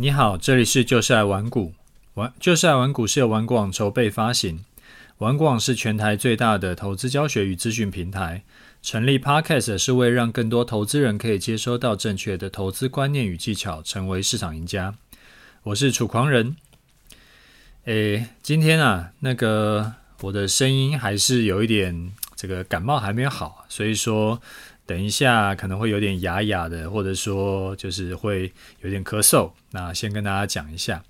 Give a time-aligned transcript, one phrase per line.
[0.00, 1.74] 你好，这里是就是爱玩股，
[2.14, 4.64] 玩就是爱玩股是由玩股网筹备发行，
[5.18, 8.44] 玩股网是全台最大的投资教学与资讯平台。
[8.80, 14.94] 成立 Podcast 是为让更多投资人可以接收到正确的投资观念与技巧，成为市场赢家。
[15.64, 16.54] 我是楚狂人。
[17.86, 24.40] 诶，今天啊，那个我的声音还是有一点这个感冒还没有好，所以说。
[24.88, 28.50] 等一下可能会有点哑哑的，或者说就是会
[28.80, 29.50] 有点咳嗽。
[29.72, 31.04] 那先跟大家讲一下，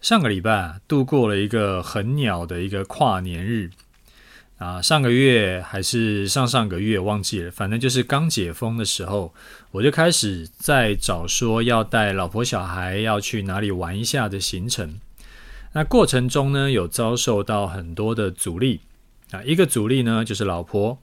[0.00, 3.68] 上个礼拜，度过了一个很鸟的一个跨年日
[4.56, 4.80] 啊。
[4.80, 9.34] 上个月还是上上个月忘记了，反正就是刚解封的时候，
[9.72, 14.98] 我就开始在找说要带老婆小孩要去哪里玩一下的行程。
[15.74, 18.80] 那过程中呢，有遭受到很多的阻力
[19.30, 19.42] 啊。
[19.42, 20.98] 一个阻力呢，就是老婆。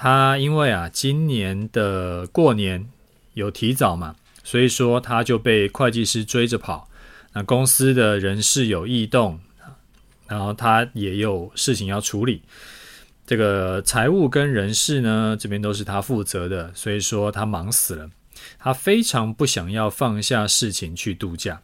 [0.00, 2.88] 他因为啊，今年的过年
[3.34, 6.88] 有提早嘛，所以说他就被会计师追着跑。
[7.32, 9.40] 那公司的人事有异动，
[10.28, 12.42] 然后他也有事情要处理。
[13.26, 18.08] 这个财务跟人事呢，这边都是他负责的，所以说他忙死了。
[18.56, 21.60] 他非常不想要放下事情去度假。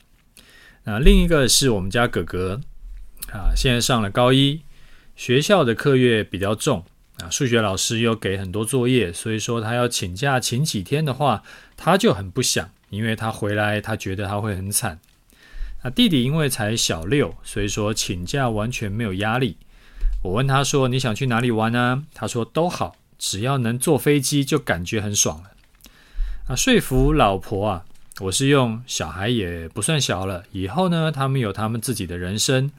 [0.83, 2.61] 那另一个是我们家哥哥
[3.33, 4.63] 啊，现在上了高一，
[5.15, 6.85] 学校的课业比较重。
[7.31, 11.43] 数学老师又给很多作业，所以说他要请假请几天的话，
[11.77, 14.99] 他就很不想，因为他回来他觉得他会很惨。
[15.83, 19.57] 那弟弟因为才小六，所以说请假完全没有压力。
[20.23, 25.51] 我问他说：“你想去哪里玩呢？”他说：“都好，只要能坐飞机就感觉很爽了。”
[26.49, 27.85] 啊，说服老婆啊，
[28.21, 32.71] 我是用小孩也不算小了，以后呢，他们有他们自己的人生，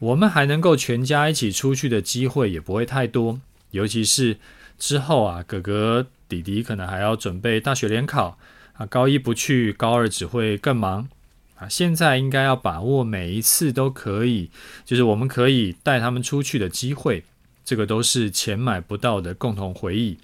[0.00, 3.40] 我们还能够全家一起出去的机会也不会太多。
[3.70, 4.38] 尤其是
[4.78, 8.38] 之后啊，哥哥弟弟可能还要准备大学联考
[8.74, 11.08] 啊，高一不去，高二只会更忙
[11.56, 11.68] 啊。
[11.68, 14.50] 现在应该要把握每一次都可以，
[14.84, 17.24] 就是我们可以带他们出去的机会，
[17.64, 20.18] 这个都是钱买不到的共同回忆。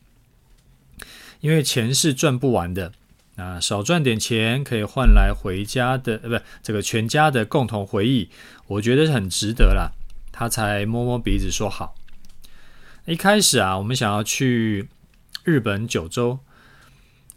[1.41, 2.92] 因为钱是赚不完的
[3.37, 8.31] 啊，少赚点钱可以换来回家的，呃，不，这个全家的共同回忆，
[8.66, 9.92] 我觉得是很值得啦。
[10.32, 11.94] 他才摸摸鼻子说好。
[13.06, 14.89] 一开始啊，我们想要去
[15.44, 16.41] 日本九州，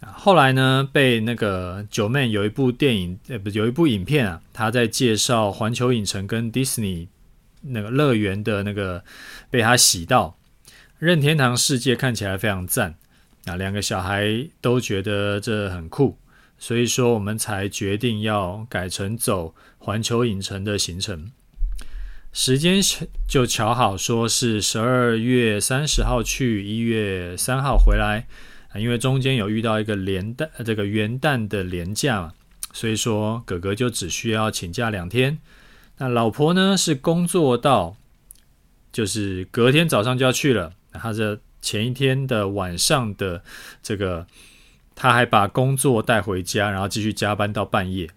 [0.02, 7.08] 后来呢，被那个九妹有一部电影，呃，不，有一部影片啊，他在介绍环球影城跟迪士尼
[7.62, 9.04] 那个乐园的那个，
[9.52, 10.36] 被他洗到，
[10.98, 12.96] 任天堂世界看起来非常赞
[13.46, 16.18] 啊，两个小孩都觉得这很酷，
[16.58, 21.32] 所以说我们才决定要改成走环球影城的行程。
[22.32, 22.80] 时间
[23.28, 28.28] 就巧好，说是十二月三十号去，一月三号回来
[28.72, 28.80] 啊。
[28.80, 32.34] 因为中间有遇到一个连带，这个元旦的连假嘛，
[32.72, 35.40] 所以说哥哥就只需要请假两天。
[35.98, 37.98] 那老婆呢是工作到，
[38.94, 40.74] 就是隔天早上就要去了。
[40.94, 43.44] 他这前一天的晚上的
[43.82, 44.28] 这个，
[44.94, 48.08] 他还把工作带回家，然后继续加班到半夜。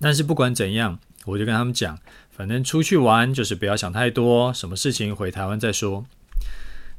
[0.00, 1.98] 但是不管怎样，我就跟他们讲。
[2.36, 6.04] 反正出去玩就是不要想太多，什么事情回台湾再说。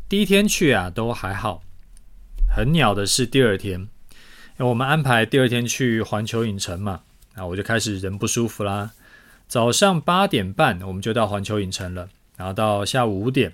[0.09, 1.61] 第一天去啊都还好，
[2.49, 3.87] 很鸟的是第二天，因
[4.57, 7.01] 为我们安排第二天去环球影城嘛，
[7.35, 8.93] 啊我就开始人不舒服啦。
[9.47, 13.53] 早上八点半我们就到环球影城了，然后到下午五点，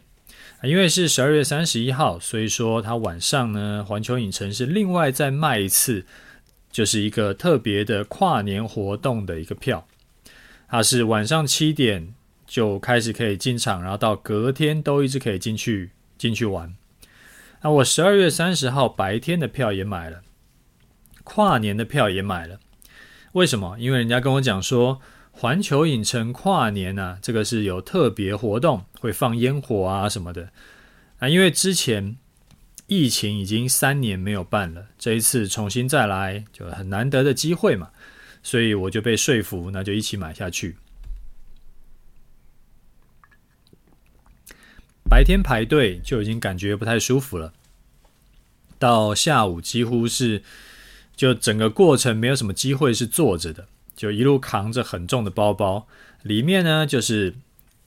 [0.63, 6.05] 因为是十二月三十一号，所以说他晚上呢环球影城是另外再卖一次，
[6.71, 9.85] 就是一个特别的跨年活动的一个票。
[10.73, 12.15] 它是晚上七点
[12.47, 16.73] 就开始可以进场，然后到隔天都一直可以进去进去玩。
[17.61, 20.23] 那我十二月三十号白天的票也买了，
[21.23, 22.59] 跨年的票也买了。
[23.33, 23.77] 为什么？
[23.77, 24.99] 因为人家跟我讲说，
[25.31, 30.49] 环球影城跨年啊，这个是有特别活动，会放烟火啊什么的。
[31.19, 32.17] 啊，因为之前
[32.87, 37.91] 疫情已经三年没有办了，这一次重新再来，就很难得的机会嘛。
[38.43, 40.75] 所以我就被说服，那就一起买下去。
[45.09, 47.53] 白天排队就已经感觉不太舒服了，
[48.77, 50.41] 到下午几乎是
[51.15, 55.87] 就整个过程没有什么机会是坐着的，就一路扛着很重的包包，
[56.23, 57.35] 里面呢就是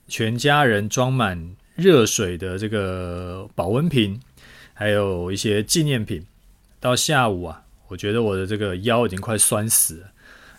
[0.07, 4.21] 全家人装满热水的这个保温瓶，
[4.73, 6.25] 还有一些纪念品。
[6.79, 10.11] 到下午啊，我觉得我的这个腰已经快酸死了。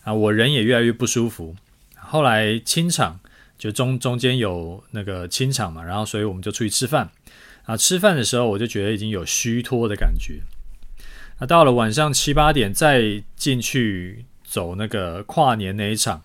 [0.09, 1.55] 啊，我人也越来越不舒服。
[1.95, 3.21] 后来清场，
[3.59, 7.11] 就中中间有那个清场嘛，然后所以我们就出去吃饭。
[7.65, 10.41] 啊，吃饭的时候我就觉得已经有虚脱的感觉。
[11.39, 16.23] 那到了晚上七八点再进去走那个跨年那一场，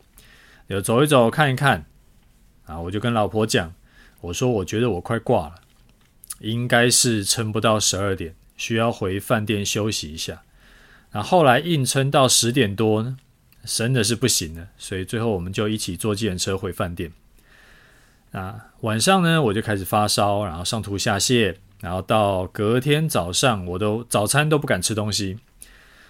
[0.68, 1.86] 有走一走看一看
[2.66, 3.74] 啊，我就跟老婆讲，
[4.22, 5.56] 我说我觉得我快挂了，
[6.40, 10.44] 应该是撑不到十二点，需要回饭店休息一下。
[11.12, 13.18] 那后来硬撑到十点多呢，
[13.66, 17.12] 真的是不行了，所以最后我们就一起坐计程车回饭店。
[18.32, 25.38] 啊，晚上呢我就开始发烧，然后上吐下泻，然后到隔天早上我都早餐都不敢吃东西。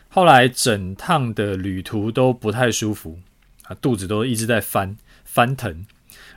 [0.10, 3.20] 后来整趟的旅途都不太舒服，
[3.64, 4.96] 啊，肚子都一直在翻
[5.26, 5.86] 翻腾，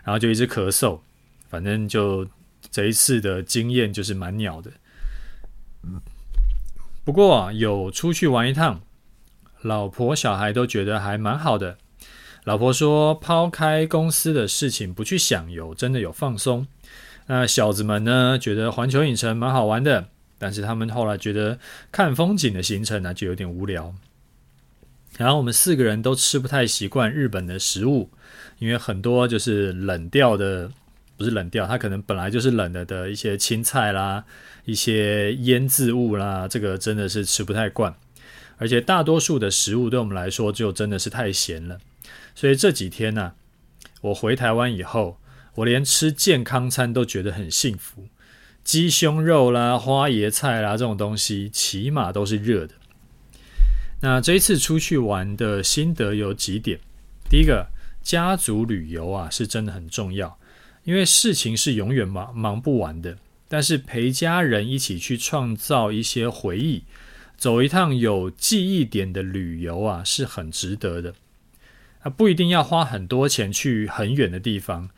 [0.02, 1.00] 然后就一直咳嗽，
[1.48, 2.26] 反正就
[2.70, 4.70] 这一次的经验就是蛮鸟的。
[7.04, 8.80] 不过啊，有出去玩一趟，
[9.66, 11.76] 老婆小孩都觉得还蛮好的。
[12.44, 16.66] 老婆说，抛开公司的事情不去想，有真的有放松。
[17.26, 20.08] 那小子们呢，觉得环球影城蛮好玩的，
[20.38, 21.58] 但是他们后来觉得
[21.90, 23.92] 看风景的行程呢，就有点无聊。
[25.18, 28.10] 然后我们四个人都吃不太习惯日本的食物，
[28.58, 30.70] 因为很多就是冷掉的。
[31.18, 34.22] 不是冷掉，它可能本来就是冷的的一些青菜啦，
[34.66, 37.94] 一些腌制物啦，这个真的是吃不太惯。
[38.58, 41.78] 而且大多数的食物对我们来说就真的是太咸了。
[42.34, 43.32] 所以这几天呢、
[44.00, 45.18] 我回台湾以后，
[45.56, 48.06] 我连吃健康餐都觉得很幸福。
[48.62, 52.74] 鸡胸肉啦、花椰菜啦这种东西，起码都是热的。
[54.00, 56.78] 那这一次出去玩的心得有几点：
[57.30, 57.68] 第一个，
[58.02, 60.38] 家族旅游啊，是真的很重要。
[60.84, 63.16] 因为事情是永远忙忙不完的，
[63.48, 66.84] 但是陪家人一起去创造一些回忆，
[67.36, 71.14] 走一趟有记忆点的旅游啊，是很值得的。
[72.00, 74.90] 啊，不一定要花很多钱去很远的地方，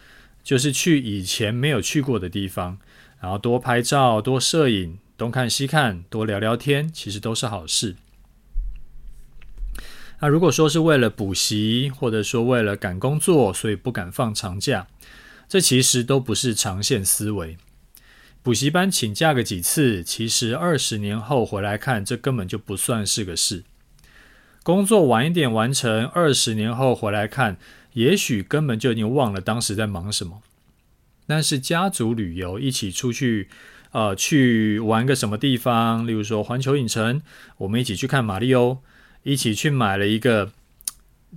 [0.42, 2.78] 就是去以前没有去过的地方，
[3.20, 7.96] 然后多拍照、多摄影、东看西看、多聊聊天，其实都是好事。
[10.20, 14.86] 那如果说是为了补习，或者说为了赶工作，所以不敢放长假。
[15.48, 17.56] 这其实都不是长线思维。
[18.42, 23.64] 补习班请假个几次，其实二十年后回来看，这根本就不算是个事。
[24.62, 27.58] 工作晚一点完成，二十年后回来看，
[27.92, 30.40] 也许根本就已经忘了当时在忙什么。
[31.26, 33.48] 但是家族旅游一起出去，
[33.90, 37.20] 呃，去玩个什么地方，例如说环球影城，
[37.58, 38.78] 我们一起去看马里欧，
[39.24, 40.52] 一起去买了一个，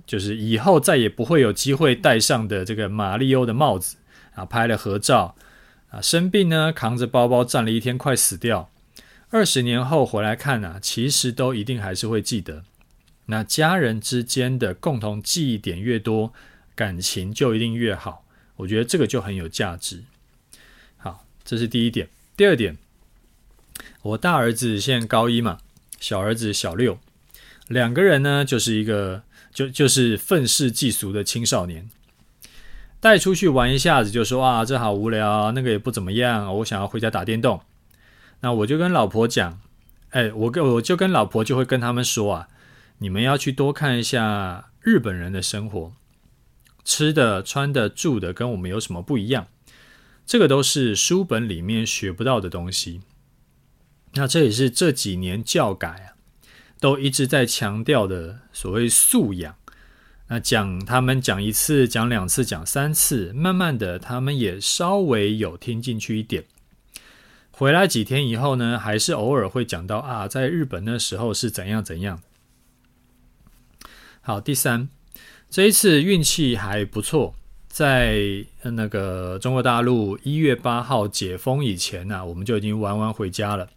[0.06, 3.96] 就是以后再也不会有机会戴上的这个马里欧的帽子。
[4.34, 5.36] 啊，拍了合照，
[5.92, 8.70] 啊，生病呢，扛着包包站了一天，快死掉。
[9.28, 12.64] 二十年后回来看啊，其实都一定还是会记得。
[13.26, 16.32] 那家人之间的共同记忆点越多，
[16.74, 18.24] 感情就一定越好。
[18.56, 20.04] 我觉得这个就很有价值。
[20.96, 22.08] 好，这是第一点。
[22.38, 22.78] 第二点，
[24.00, 25.58] 我大儿子现在高一嘛，
[26.00, 26.98] 小儿子小六，
[27.68, 29.22] 两个人呢，就是一个
[29.52, 31.90] 就就是愤世嫉俗的青少年。
[33.02, 37.60] 带出去玩一下子，就说啊，这好无聊，那个也不怎么样，我想要回家打电动。
[38.42, 39.58] 那我就跟老婆讲，
[40.10, 42.48] 哎，我跟我就跟老婆就会跟他们说啊，
[42.98, 45.94] 你们要去多看一下日本人的生活，
[46.84, 49.48] 吃的、穿的、住的跟我们有什么不一样？
[50.24, 53.00] 这个都是书本里面学不到的东西。
[54.12, 56.14] 那这也是这几年教改啊，
[56.78, 59.56] 都一直在强调的所谓素养。
[60.28, 66.44] 那讲他们讲一次，讲两次，讲三次，慢慢的，他们也稍微有听进去一点。
[67.50, 72.22] 回来几天以后呢，还是偶尔会讲到啊，在日本那时候是怎样怎样。
[74.22, 74.88] 好，第三，
[75.50, 77.34] 这一次运气还不错，
[77.68, 83.68] 在那个中国大陆一月八号解封以前呢，我们就已经玩完回家了。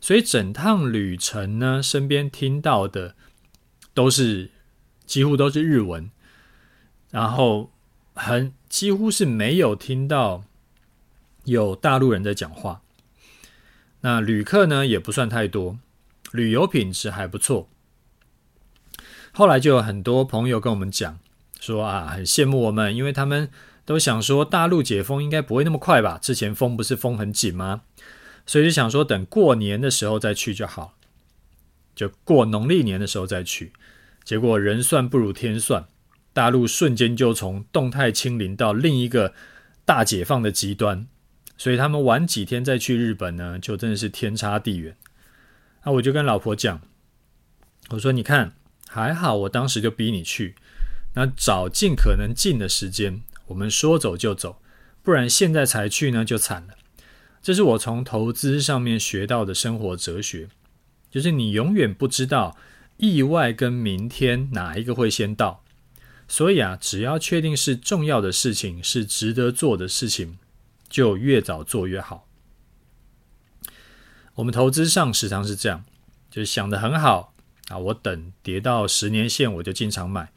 [0.00, 3.16] 所以整趟旅程呢，身边听到的
[3.92, 4.51] 都是。
[5.12, 6.10] 几乎都是日文，
[7.10, 7.70] 然后
[8.14, 10.42] 很几乎是没有听到
[11.44, 12.80] 有大陆人在讲话。
[14.00, 15.78] 那旅客呢也不算太多，
[16.30, 17.68] 旅游品质还不错。
[19.32, 21.18] 后来就有很多朋友跟我们讲
[21.60, 23.50] 说啊，很羡慕我们，因为他们
[23.84, 26.16] 都想说大陆解封应该不会那么快吧？
[26.16, 27.82] 之前封不是封很紧吗？
[28.46, 30.94] 所以就想说等过年的时候再去就好，
[31.94, 33.74] 就过农历年的时候再去。
[34.24, 35.86] 结果人算不如天算，
[36.32, 39.34] 大陆瞬间就从动态清零到另一个
[39.84, 41.06] 大解放的极端，
[41.58, 44.96] 所以他们晚几天再去日本呢，就真的是天差地远。
[45.84, 46.80] 那我就跟老婆讲，
[47.90, 48.54] 我说你看，
[48.88, 50.54] 还好我当时就逼你去，
[51.14, 54.62] 那找尽可能近的时间，我们说走就走，
[55.02, 56.74] 不然现在才去呢就惨了。
[57.42, 60.48] 这是我从投资上面学到的生活哲学，
[61.10, 62.56] 就是你永远不知道。
[62.96, 65.62] 意外跟明天哪一个会先到。
[66.28, 70.38] 所以啊，只要确定是重要的事情，是值得做的事情，
[70.88, 72.26] 就越早做越好。
[74.36, 75.84] 我们投资上时常是这样，
[76.30, 77.34] 就是想得很好
[77.68, 80.32] 啊，我等跌到十年线我就进场买，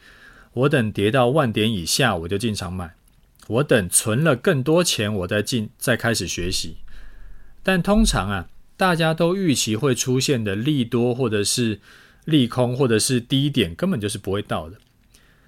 [0.51, 2.95] 我等跌到万点以下我就进场买，
[3.47, 6.75] 我等存了更多钱我再进再开始学习。
[7.63, 11.79] 但通常啊，大家都预期会出现的利多或者是
[12.25, 14.77] 利空或者是低点根本就是不会到的，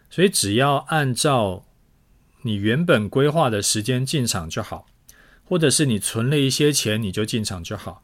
[0.10, 1.66] 所以只要按照
[2.44, 4.88] 你原本规划的时间进场就好，
[5.44, 8.02] 或者是你存了一些钱你就进场就好。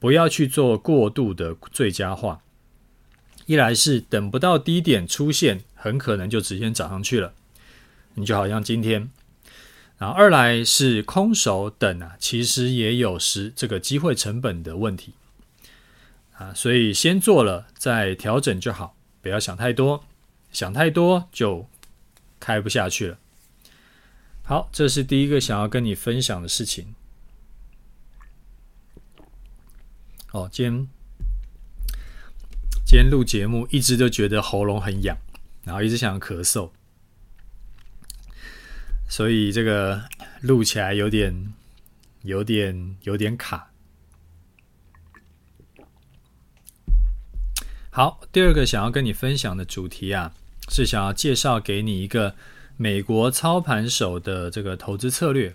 [0.00, 2.42] 不要去做过度的最佳化，
[3.46, 7.32] 一来是等不到低点出现，很可能就直接涨上去了。
[8.14, 9.10] 你就好像今天，
[9.96, 15.14] 然后二来是空手等啊，其实也有时这个机会成本的问题
[16.34, 20.04] 啊，所以先做了再调整就好，不要想太多，
[20.50, 21.68] 想太多就
[22.40, 23.18] 开不下去了。
[24.42, 26.94] 好，这是第一个想要跟你分享的事情。
[30.32, 30.88] 哦，今天
[32.84, 35.16] 今天录节目，一直都觉得喉咙很痒，
[35.62, 36.72] 然后一直想咳嗽，
[39.08, 40.02] 所以这个
[40.42, 41.54] 录起来有点、
[42.22, 43.70] 有点、有点卡。
[47.96, 50.32] 好，第二个想要跟你分享的主题啊，
[50.68, 52.34] 是想要介绍给你一个
[52.76, 55.54] 美国操盘手的这个投资策略。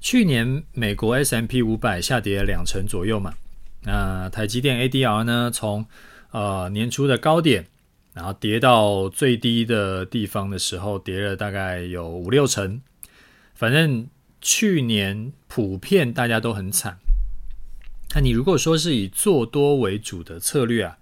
[0.00, 3.34] 去年美国 S M P 五百下跌了两成左右嘛，
[3.82, 5.84] 那台积电 ADR 呢，从
[6.30, 7.66] 呃年初的高点，
[8.14, 12.80] 然后跌到最低的地方的时候，跌了大概有五六成。
[13.56, 14.06] 反正
[14.40, 17.00] 去年普遍大家都很惨。
[18.14, 20.98] 那你如果说是以做多为主的策略啊，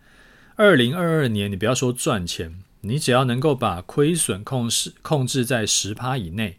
[0.56, 6.58] 二零二二年你不要说赚钱，你只要能够把亏损控制控制在十趴以内。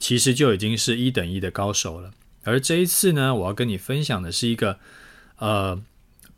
[0.00, 2.10] 其实就已经是一等一的高手了。
[2.42, 4.78] 而这一次呢，我要跟你分享的是一个
[5.38, 5.80] 呃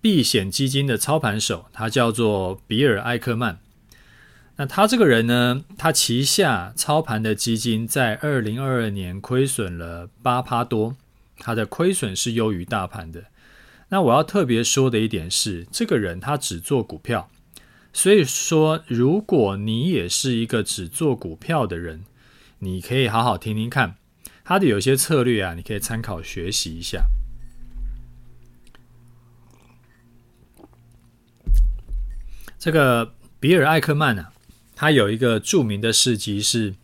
[0.00, 3.58] 避险基金的操盘手，他叫做比尔·艾克曼。
[4.56, 10.94] 那他这个人呢，他旗下操盘的基金在二零二二年亏损了八趴多，
[11.38, 13.24] 他的亏损是优于大盘的。
[13.88, 17.30] 那我要特别说的一点是，这个人他只做股票，
[17.92, 22.04] 所以说如果你也是一个只做股票的人。
[22.60, 23.96] 你可以好好听听看
[24.42, 27.04] 他的有些策略啊，你可以参考学习一下。
[32.58, 34.32] 这个比尔·艾克曼啊，
[34.74, 36.74] 他有一个著名的事迹是，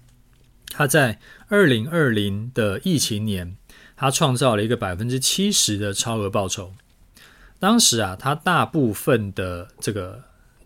[0.67, 1.19] 他在
[1.49, 3.57] 二零二零的疫情年，
[3.97, 6.75] 他创造了一个百分之七十的超额报酬。
[7.63, 10.21] 当时啊，他大部分的这个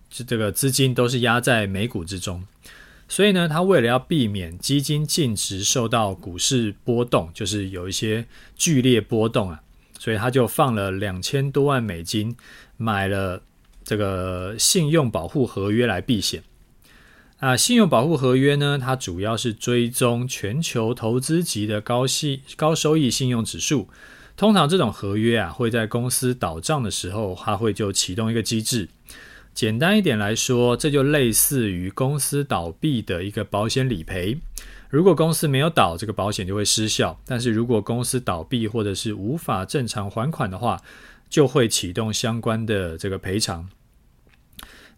[0.09, 2.43] 这个资金都是压在美股之中。
[3.07, 8.25] 所以呢，他为了要避免基金净值受到股市波动，就是有一些
[8.57, 9.61] 剧烈波动啊，
[9.99, 12.35] 所以他就放了两千多万美金，
[12.79, 13.43] 买了
[13.85, 16.43] 这个信用保护合约来避险。
[17.41, 23.91] 啊，信用保护合约呢，它主要是追踪全球投资级的高息高收益信用指数。
[24.37, 28.88] 通常这种合约啊，会在公司倒账的时候，它会就启动一个机制。
[29.55, 34.38] 简单一点来说，这就类似于公司倒闭的一个保险理赔。
[34.90, 40.83] 如果公司没有倒，这个保险就会失效；但是如果公司倒闭或者是无法正常还款的话，
[41.31, 43.69] 就会启动相关的这个赔偿。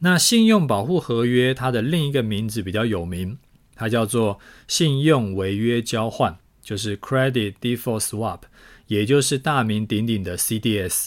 [0.01, 3.39] 那信用保护合约它的另一个名字比较有名，
[3.77, 8.41] 它叫做信用违约交换，就是 Credit Default Swap，
[8.89, 11.07] 也就是大名鼎鼎的 CDS。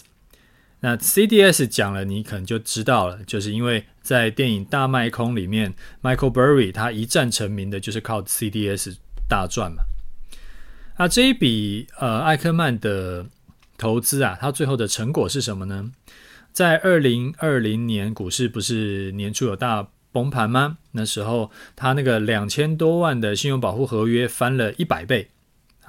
[0.80, 8.96] 那 CDS 讲了，你可能就知道了，就是因为在电影《大卖空》里面，Michael Burry 他一战成名的就是靠 CDS
[9.28, 9.84] 大赚嘛。
[10.98, 13.28] 那这一笔呃艾克曼的
[13.78, 15.92] 投资啊，他最后的成果是什么呢？
[16.52, 20.80] 在二零二零年股市不是年初有大崩盘吗？
[20.94, 25.30] 那时候他那个两千多万的信用保护合约翻了一百倍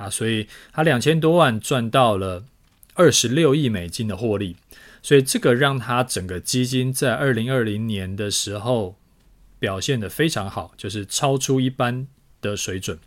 [0.02, 2.44] 啊，所以他两千多万赚到了
[2.94, 4.56] 二十六亿美金的获利。
[5.02, 8.96] 所以这个让他整个基金在二零二零年的时候
[9.58, 12.06] 表现得非常好，就是超出一般
[12.40, 12.98] 的水准。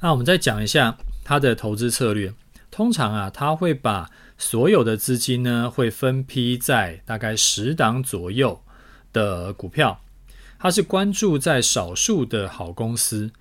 [0.00, 2.32] 那我们再讲一下他的投资策略。
[2.70, 8.62] 通常啊，他会把所有的资金呢，会分批在大概十档左右
[9.12, 10.00] 的股票。
[10.60, 13.32] 他是关注在少数的好公司，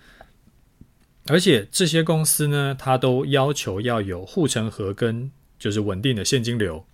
[1.28, 5.32] 而且这些公司呢，它都要求要有护城河跟。
[5.60, 6.86] 就是稳定的现金流，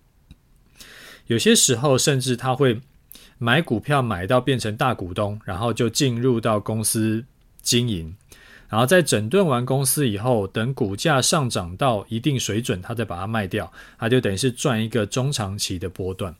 [1.26, 2.80] 有些时候甚至他会
[3.36, 7.26] 买股票买到变成大股东，然后就进入到公司
[7.60, 8.16] 经营。
[8.70, 16.34] 然后在整顿完公司以后，等股价上涨到一定水准，他再把它卖掉，他就等于是赚一个中长期的波段。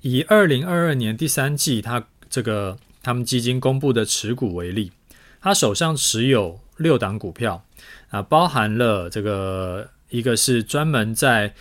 [0.00, 4.90] 以二零二二年第三季他这个他们基金公布的持股为例，
[5.40, 7.64] 他手上持有六档股票
[8.10, 11.54] 啊，包含了这个一个是专门在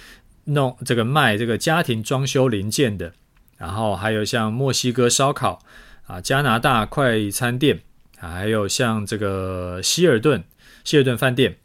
[0.45, 3.13] 弄这个卖这个家庭装修零件的，
[3.57, 5.59] 然后还有像墨西哥烧烤
[6.07, 7.81] 啊，加拿大快餐店
[8.19, 8.29] 啊。
[8.31, 10.43] 还有像这个希尔顿、
[10.83, 11.57] 希尔顿饭店，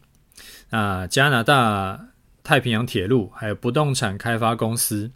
[0.71, 2.09] 啊，加拿大
[2.43, 5.11] 太平洋铁路，还有不动产开发公司，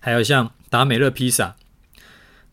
[0.00, 1.56] 还有像达美乐披萨。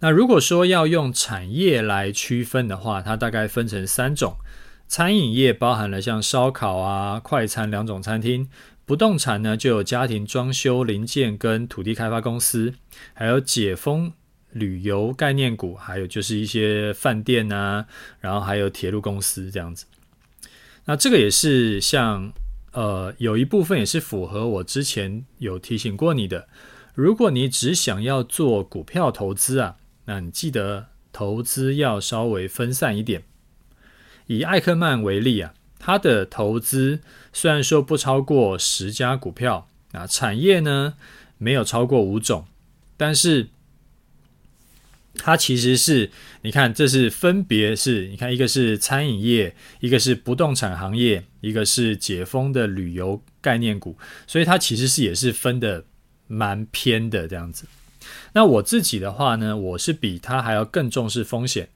[0.03, 4.35] 那如果说要用产业来区分的话，它大概分成三种：
[4.85, 8.49] 餐饮业包含了像烧烤啊、快餐两种餐厅；
[8.85, 12.73] 不动产呢就有家庭装修零件跟土地开发公司，
[13.13, 14.11] 还有解封。
[14.51, 17.87] 旅游概念股，还有就是一些饭店啊，
[18.19, 19.85] 然后还有铁路公司这样子。
[20.85, 22.31] 那这个也是像
[22.73, 26.49] 呃，有一部分也是符合我之前有提醒过你的。
[26.93, 33.23] 如果你只想要做股票投资啊，那你记得投资要稍微分散一点。
[34.27, 40.95] 以艾克曼为例啊，他的投资虽然说不超过十家股票啊，产业呢
[41.37, 42.45] 没有超过五种，
[42.97, 43.49] 但是。
[45.15, 46.09] 它其实是，
[46.41, 53.95] 你看，这是分别是，你看，一个是餐饮业，一个是不动产行业，一个是解封的旅游概念股，
[54.25, 55.85] 所以它其实是也是分的
[56.25, 57.67] 蛮偏的这样子。
[58.33, 61.69] 那我自己的话呢，我是比他还要更重视风险。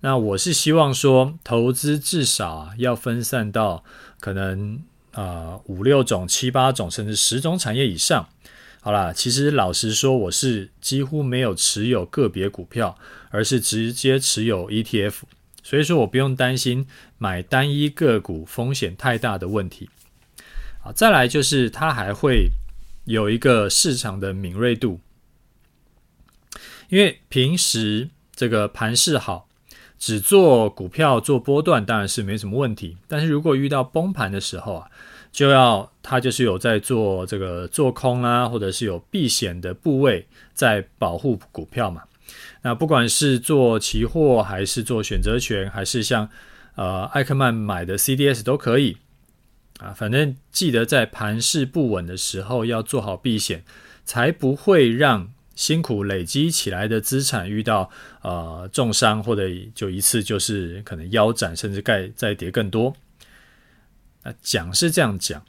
[0.00, 3.82] 那我是希望说，投资至少要分散到
[4.20, 4.80] 可能
[5.12, 8.28] 啊五六种、七八种，甚至十种产业以上。
[8.80, 12.96] 好啦，其实老实说，我是几乎没有持有个别股票，
[13.30, 15.14] 而是直接持有 ETF，
[15.64, 16.86] 所以说我不用担心
[17.18, 19.90] 买单一个股风险太大的问题。
[20.80, 22.50] 好，再来就是它还会
[23.04, 25.00] 有一个市场的敏锐度，
[26.88, 29.48] 因为平时这个盘势好，
[29.98, 34.90] 只做股票做波段当然是没什么问题，但是如果遇到崩盘的时候啊。
[35.30, 42.02] 就要他就是有在做这个做空啊，或者是有避险的部位在保护股票嘛。
[42.62, 46.28] 那不管是做期货，还是做选择权，还是像
[46.76, 48.96] 呃艾克曼买的 CDS 都可以
[49.78, 49.92] 啊。
[49.92, 53.62] 反正记得在盘势不稳的时候要做好避险，
[54.06, 57.90] 才不会让辛苦累积起来的资产遇到
[58.22, 59.42] 呃重伤，或者
[59.74, 62.94] 就一次就是可能腰斩，甚至盖再跌更多。
[64.22, 65.44] 那讲是这样讲，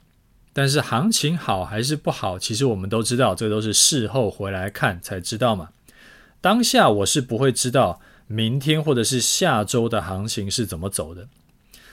[0.52, 5.68] 但是行情好还是不好，其实我们都知道，这都是事后回来看才知道嘛。
[6.40, 11.28] 当下我是不会知道明天或者是下周的行情是怎么走的，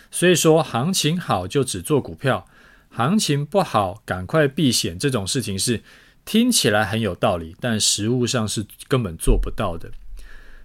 [0.10, 2.48] 所以说行情好就只做股票，
[2.90, 5.84] 行情不好赶快避险，这种事情是
[6.28, 9.92] 听起来很有道理，但实物上是根本做不到的。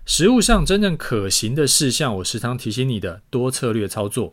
[0.04, 4.32] 实物上真正可行的事项，我时常提醒你的多策略操作。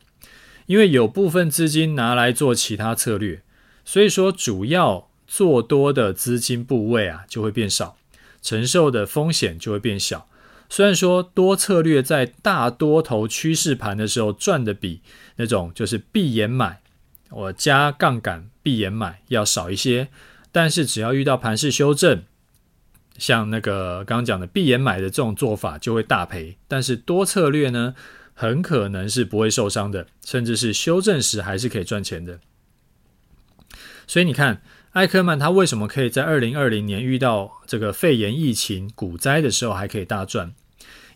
[0.66, 3.44] 因为有部分资金拿来做其他策略，
[3.86, 7.98] 所以说主要做多的资金部位啊就会变少，
[8.42, 10.28] 承受的风险就会变小。
[10.68, 15.02] 虽然说多策略在大多头趋势盘的时候赚的比
[15.36, 16.82] 那种就是闭眼买，
[17.30, 20.10] 我加杠杆闭眼买要少一些，
[20.52, 22.24] 但是只要遇到盘势修正，
[23.18, 26.58] 像那个刚刚讲的闭眼买的这种做法就会大赔。
[26.68, 27.96] 但是多策略呢，
[28.34, 32.40] 很可能是不会受伤的，甚至是修正时还是可以赚钱的。
[34.08, 34.62] 所以你看，
[34.94, 40.54] 艾克曼他为什么可以在二零二零年遇到这个肺炎疫情股灾的时候还可以大赚？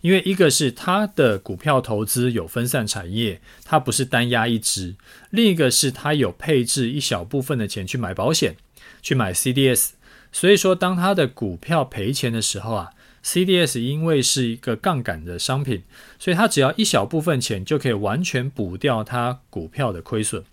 [0.02, 4.96] 因为一个是他的股票投资有分散产业，他不是单押一支；
[5.30, 8.58] 另一个是他有配置一小部分的钱去买保险，
[9.04, 9.92] 去买 CDS。
[10.32, 12.90] 所以说，当他的股票赔钱的时候啊。
[13.26, 15.84] CDS 因为是一个杠杆的商品，
[16.20, 20.44] 所以他只要一小部分钱就可以完全补掉他股票的亏损。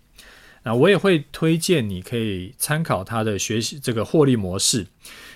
[0.63, 4.87] 那我也会推荐你可以参考他的学习这个获利模式，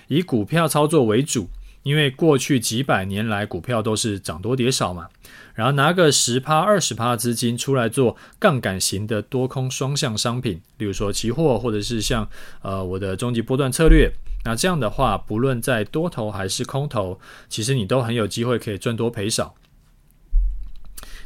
[0.08, 1.50] 以股票操作为主，
[1.82, 5.08] 因为过去几百年来股票都是涨多跌少嘛。
[5.56, 12.28] 然后拿个十趴二十趴资金出来做杠杆型的多空双向商品，例如说期货或者是像
[12.62, 14.12] 呃我的终极波段策略。
[14.44, 19.56] 那这样的话，不论在多头还是空头，其实你都很有机会可以赚多赔少。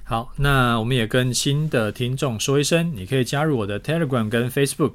[0.05, 4.95] 好，那我们也跟新的听众说一声，你可以加入我的 Telegram 跟 Facebook。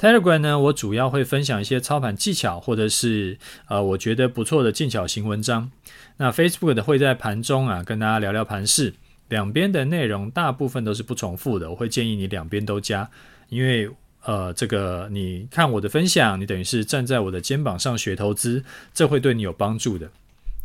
[0.00, 5.70] Telegram 呢，我主要会分享一些操盘技巧，或者是呃我觉得不错的技巧型文章。
[6.16, 8.94] 那 Facebook 的会在盘中啊跟大家聊聊盘势，
[9.28, 11.70] 两边的内容大部分都是不重复的。
[11.70, 13.10] 我会建议你两边都加，
[13.48, 13.90] 因为
[14.22, 20.10] 呃这个你看我的分享，你等于是站在我的肩膀上学投资，这会对你有帮助的。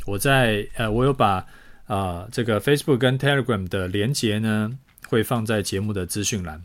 [0.06, 1.46] 我在呃我有把。
[1.90, 6.64] 啊、这个 Facebook 跟 Telegram 的连接呢，会放在节目的资讯栏。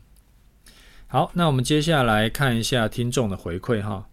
[1.06, 4.06] 好，那我们接下来看一下听众的回馈哈。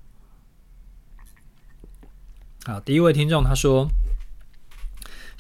[2.64, 3.90] 好，第一位听众他说：“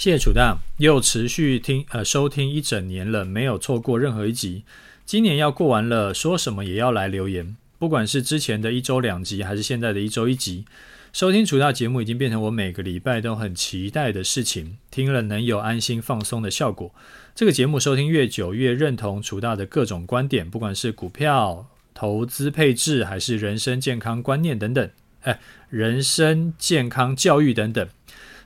[0.01, 4.63] 谢谢楚大，又持续听呃收听一整年了，没有错过任何一集。
[5.05, 10.65] 今年要过完了，说什么也要来留言，不管是之前的一周两集，还是现在的一周一集。”
[11.13, 16.91] 收听楚大节目已经变成我每个礼拜都很期待的事情，听了能有安心放松的效果。
[17.35, 24.89] 这个节目收听越久，越认同楚大的各种观点，不管是股票投资配置，还是人生健康观念等等，
[25.21, 27.87] 哎，人生健康教育等等，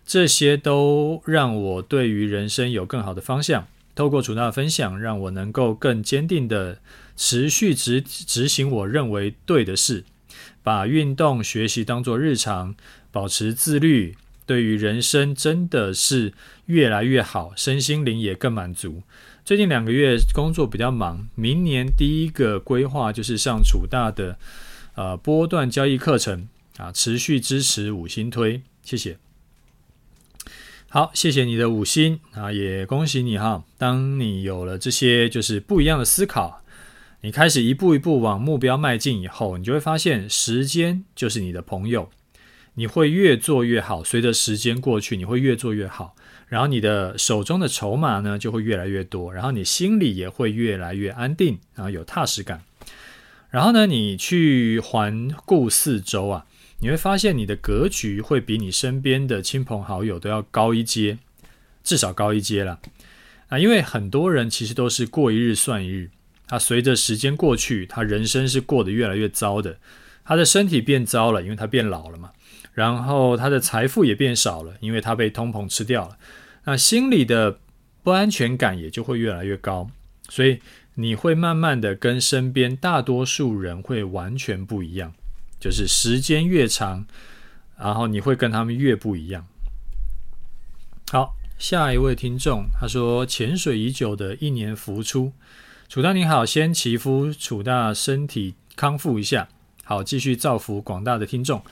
[0.05, 3.67] 这些都让我对于人生有更好的方向。
[3.95, 6.79] 透过楚大的分享，让我能够更坚定的
[7.15, 10.03] 持续执执行我认为对的事。
[10.61, 12.75] 把运动学习当作日常，
[13.11, 16.33] 保持自律，对于人生真的是
[16.65, 19.03] 越来越好，身心灵也更满足。
[19.45, 24.37] 最近两个月工作比较忙，明年第一个规划就是上楚大的
[24.95, 29.24] 呃波段交易课程啊，持续支持五星推，谢谢。
[30.95, 36.63] 好，谢谢你的五星啊，也恭喜你哈，当你有了这些就是不一样的思考。
[37.19, 42.09] 你开始一步一步往目标迈进以后，你就会发现时间就是你的朋友，
[42.75, 44.05] 你会越做越好。
[44.05, 46.15] 随着时间过去，你会越做越好，
[46.47, 52.61] 然后你的手中的筹码呢就会越来越多，然后你心里也会越来越安定，然后有踏实感。
[53.49, 56.45] 然后呢，你去环顾四周啊，
[56.85, 61.17] 你会发现你的格局会比你身边的亲朋好友都要高一阶，
[61.83, 62.79] 至少高一阶了
[63.47, 63.57] 啊！
[63.57, 66.11] 因为很多人其实都是过一日算一日。
[66.45, 69.79] 他随着时间过去，他人生是过得越来越糟的。
[70.23, 72.29] 他的身体变糟了，因为他变老了嘛。
[72.73, 76.15] 然后他的财富也变少了，因为他被通膨吃掉了。
[76.65, 77.57] 那心里的
[78.03, 79.89] 不安全感也就会越来越高。
[80.29, 80.59] 所以
[80.93, 85.15] 你会慢慢的跟身边大多数人会完全不一样。
[85.65, 87.07] 就是时间越长，
[87.75, 89.47] 然后你会跟他们越不一样。
[91.11, 95.33] 好，下一位听众他说：潜水已久的一年浮出。
[95.89, 99.49] 楚大你好，先祈福楚大身体康复一下，
[99.83, 101.63] 好，继续造福广大的听众。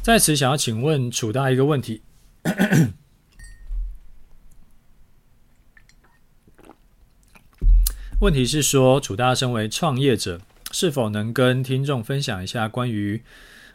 [0.00, 2.02] 在此想要请问楚大一个问题，
[8.22, 13.22] 问题是说楚大身为创业者，是否能跟听众分享一下关于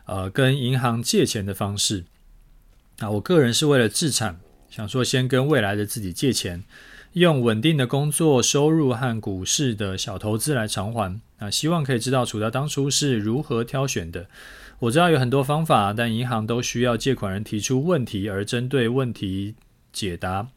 [0.06, 2.06] 呃跟银行借钱的方式？
[3.00, 6.64] 啊，我个人是为了置产，想说先跟未来的自己借钱。
[7.14, 14.28] 用稳定的工作收入和股市的小投资来偿还啊，希望可以知道楚大当初是如何挑选的。
[14.80, 19.56] 我知道有很多方法，但银行都需要借款人提出问题而针对问题
[19.92, 20.48] 解答。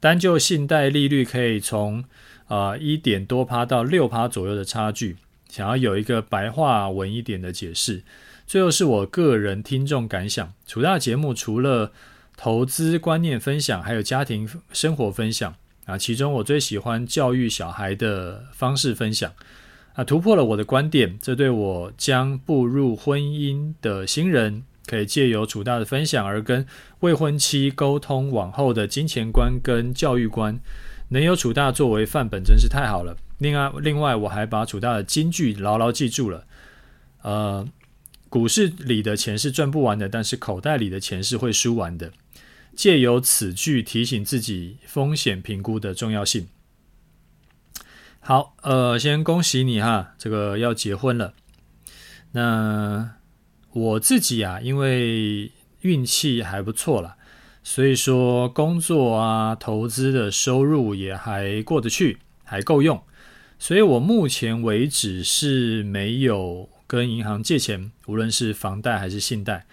[0.00, 2.02] 单就信贷利率可以从
[2.46, 5.18] 啊一点多趴到六趴左右的差距，
[5.50, 8.02] 想要有一个白话文一点的解释。
[8.46, 11.92] 最后是我个人听众感想，楚大节目除了
[12.36, 15.54] 投资观念分享，还有家庭生活分享。
[15.86, 19.32] 啊，其中我最喜欢教育小孩的方式分享，
[19.94, 21.18] 啊，突破了我的观点。
[21.20, 26.64] 这对我将步入婚姻的新人，可以借由楚大的分享而跟
[27.00, 30.60] 未婚妻沟通往后的金钱观跟教育观，
[31.08, 33.16] 能有楚大作为范本，真是太好了。
[33.40, 36.46] 另外，另外我还把楚大的金句牢牢记住了。
[37.22, 37.66] 呃，
[38.28, 42.12] 股市里的钱是赚不完的，但是口袋里的钱是会输完的。
[42.76, 46.48] 借由此句提醒自己风险评估的重要性。
[48.20, 51.34] 好，呃，先恭喜你哈，这个要结婚了。
[52.32, 53.16] 那
[53.72, 55.50] 我自己啊，因为
[55.80, 57.16] 运气还不错啦，
[57.64, 63.02] 所以说工作啊、投资的收入也还过得去，还够用。
[63.60, 69.66] 所以我目前为止是没有跟银行借钱，无论是房贷还是信贷。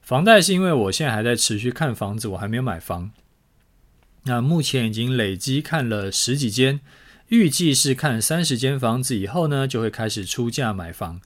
[0.00, 3.10] 房贷是因为我现在还在持续看房子，我还没有买房。
[4.24, 6.80] 那目前已经累积看了十几间，
[7.28, 11.20] 预计是看三十间房子以后呢，就会开始出价买房。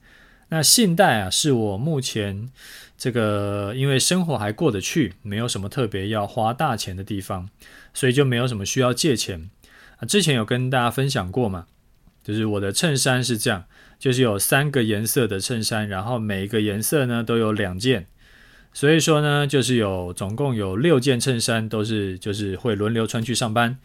[0.49, 2.49] 那信贷啊，是我目前
[2.97, 7.47] 这个因为生活还过得去，没有什么特别要花大钱的地方，
[7.93, 9.51] 所以就没有什么需要借钱。
[9.97, 11.67] 啊，之前有跟大家分享过嘛，
[12.27, 13.63] 就是我的衬衫是这样，
[13.97, 18.05] 就是有三个颜色的衬衫，然后每一个颜色呢都有两件，
[18.73, 23.77] 所以说呢，就是有总共有六件衬衫，都是就是会轮流穿去上班。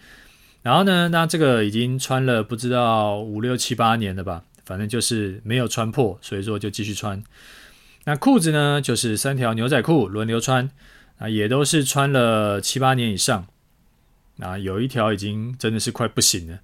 [0.62, 7.22] 然后呢，那这个已经穿了不知道五六七八年了吧，反正就是没有穿破，所以说就继续穿。
[8.06, 10.68] 那裤子呢，就是三条牛仔裤轮流穿，
[11.18, 13.46] 啊，也都是穿了七八年以上。
[14.40, 16.58] 啊，有一条已经真的是快不行了，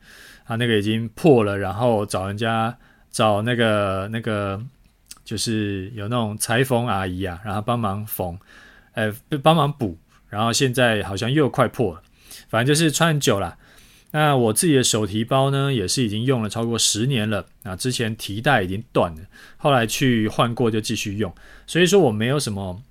[0.48, 2.76] 啊，那个已经破了，然后找人家
[3.10, 4.60] 找那个那个，
[5.24, 8.36] 就是有那种裁缝阿姨啊，然后帮忙缝，
[8.94, 9.96] 呃，帮忙补，
[10.28, 12.02] 然后现在好像又快破了，
[12.48, 13.56] 反正就是穿很久了。
[14.10, 17.44] 那我自己的手提包呢，也是已经用了超过十年了。
[17.62, 19.20] 啊，之前提带已经断了，
[19.58, 21.30] 后来去换过就继续用。
[21.66, 22.82] 所以说我没有什么，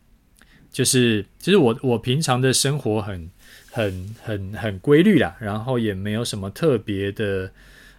[0.72, 3.32] 就是其实、我我平常的生活很
[3.71, 7.51] 很很很规律啦，然后也没有什么特别的，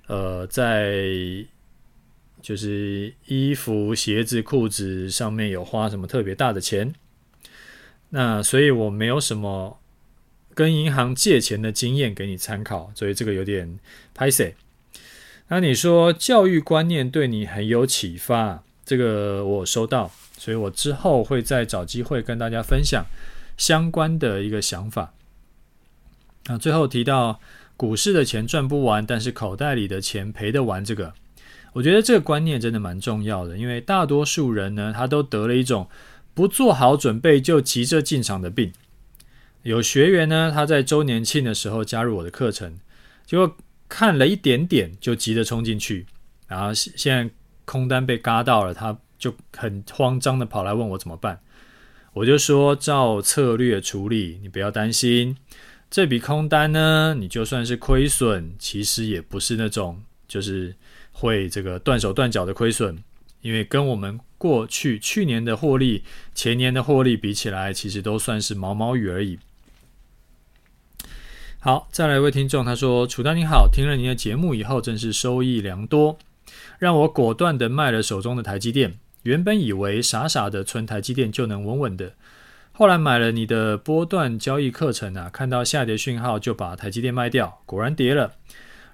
[0.06, 0.94] 呃，在
[2.40, 6.94] 就是衣服、鞋子、裤子上面有花什么特别大的钱。
[8.10, 9.78] 那所以我没有什么。
[10.54, 13.78] 跟银行借钱的经验给你参考，所以这个有点
[14.12, 14.56] 拍谢。
[15.46, 23.06] 那你说教育观念对你很有启发，这个我收到，所以我之后会再找机会跟大家分享
[23.56, 25.14] 相关的一个想法。
[26.48, 27.38] 那最后提到
[27.76, 31.14] 股市的钱赚不完，但是口袋里的钱赔得完，这个
[31.74, 35.88] 我觉得这个观念真的蛮重要的，因为大多数人呢，他都得了一种
[36.34, 38.72] 不做好准备就急着进场的病。
[39.62, 42.78] 有学员呢，他在周年庆的时候加入我的课程，
[43.26, 43.56] 结果
[43.88, 46.06] 看了一点点就急着冲进去，
[46.46, 47.30] 然后现在
[47.64, 51.40] 空单被嘎到了，他就很慌张的跑来问我怎么办。
[52.14, 55.36] 我就说照策略处理，你不要担心。
[55.90, 60.74] 这笔空单呢，你就算是亏损，其实也不是那种就是
[61.12, 63.02] 会这个断手断脚的亏损，
[63.40, 69.38] 因为跟我们过去去年的获利、前年的获利比起来，其实都算是毛毛雨而已。
[71.60, 76.16] 好，再来一位听众，他说：“楚丹你好，听了您的节目以后，真是收益良多，
[76.78, 78.98] 让我果断的卖了手中的台积电。
[79.24, 82.14] 原本以为傻傻的存台积电就能稳稳的，
[82.78, 88.34] 后来买了你的波段交易课程啊，看到下跌讯号就把台积电卖掉，果然跌了，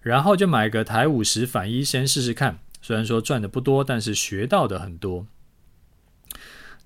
[0.01, 2.61] 然后就买个台五十反一先试试看。
[2.81, 5.27] 虽然说赚的不多，但是学到的很多。”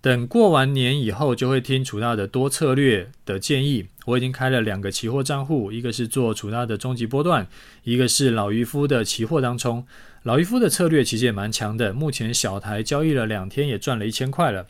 [0.03, 3.87] 等过完年以后，就会听楚大的多策略的建议。
[4.07, 7.47] 我已经开了两个期货账户，一个是做楚大的终极波段，
[7.85, 9.87] 一个是老渔夫的期货当冲。
[10.25, 14.67] 老渔夫的策略其实也蛮强的，目前小台交易了两天，也赚了一千块了。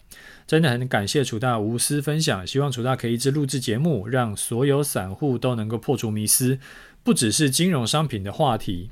[0.48, 6.58] 真的很感谢楚大无私分享，希望楚大可以一直录制节目，让所有散户都能够破除迷思，
[7.04, 8.88] 不只是金融商品的话题。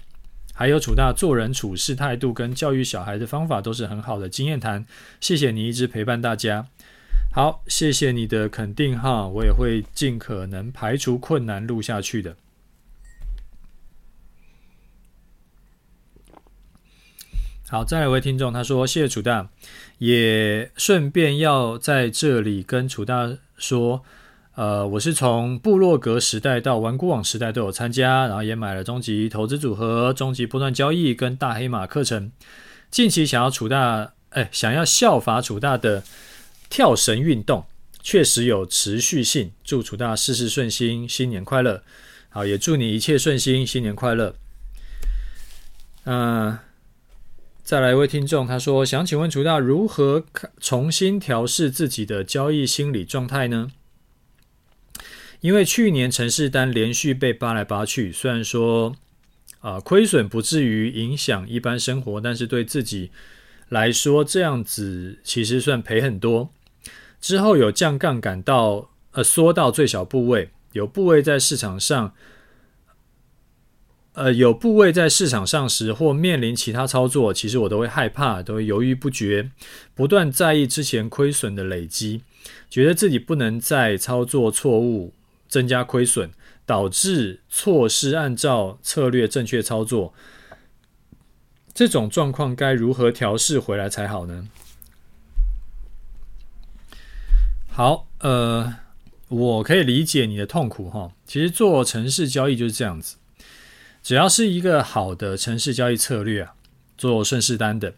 [0.53, 4.85] 还有楚大做人处事态度跟教育小孩的方法都是很好的经验谈，
[5.19, 6.66] 谢谢你一直陪伴大家。
[7.33, 12.37] 好，谢谢你的肯定哈，我也会尽可能排除困难录下去的。
[17.69, 19.51] 好，再来一位听众，他说谢谢楚大，
[19.99, 24.03] 也顺便要在这里跟楚大说。
[24.57, 32.33] 呃，我是从部落格时代到顽固网时代都有参加，然后也买了终极投资组合、终极波段交易跟大黑马课程。
[32.91, 36.03] 近期想要楚大，哎，想要效法楚大的
[36.71, 37.67] 跳绳运动，
[38.03, 39.53] 确实有持续性。
[39.63, 41.83] 祝楚大事事顺心，新年快乐！
[42.31, 44.35] 好，也祝你一切顺心，新年快乐。
[46.05, 46.57] 嗯、
[47.67, 50.25] 再来一位听众，他说想请问楚大如何
[50.61, 53.73] 重新调试自己的交易心理状态呢？
[55.41, 58.95] 因为去年程式单连续被扒来扒去，虽然说
[59.59, 63.11] 啊、亏损不至于影响一般生活，但是对自己
[63.69, 66.53] 来说这样子其实算赔很多。
[67.21, 72.15] 之后有降杠杆到呃缩到最小部位，有部位在市场上，
[74.17, 79.51] 呃有部位在市场上时或面临其他操作，其实我都会害怕，都会犹豫不决，
[79.95, 82.23] 不断在意之前亏损的累积，
[82.69, 85.15] 觉得自己不能再操作错误。
[85.49, 86.33] 增加亏损，
[86.67, 90.13] 导致错失按照策略正确操作，
[91.73, 94.49] 这种状况该如何调试回来才好呢？
[97.69, 98.75] 好，呃，
[99.29, 101.13] 我可以理解你的痛苦哈。
[101.25, 103.17] 其实做城市交易就是这样子，
[104.07, 106.55] 只要是一个好的城市交易策略啊，
[106.97, 107.95] 做顺势单的，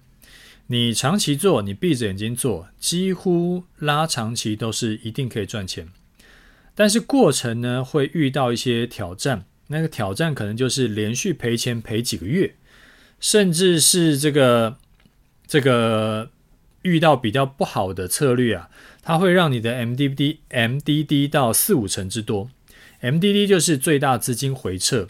[0.69, 5.87] 你长期做，你闭着眼睛做，几乎拉长期都是一定可以赚钱。
[6.75, 12.55] 但是过程呢，会遇到一些挑战，那个挑战可能就是连续赔钱赔几个月，
[13.21, 14.79] 甚至是这个
[15.47, 16.31] 这个
[16.81, 18.71] 遇到比较不好的策略啊，
[19.03, 22.51] 它会让你的 MDD MDD 到四五成之多。
[23.03, 25.09] MDD 就是最大资金回撤，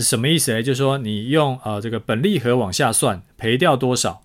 [0.00, 0.62] 什么意思呢？
[0.62, 4.22] 就是说你用呃这个本利和往下算，赔掉多少？